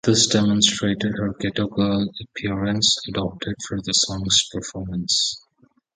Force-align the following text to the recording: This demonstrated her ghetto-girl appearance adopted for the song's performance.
This 0.03 0.25
demonstrated 0.25 1.13
her 1.19 1.31
ghetto-girl 1.39 2.11
appearance 2.23 2.97
adopted 3.07 3.53
for 3.67 3.77
the 3.83 3.93
song's 3.93 4.49
performance. 4.51 5.39